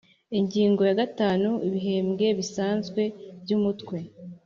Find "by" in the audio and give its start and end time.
3.43-3.51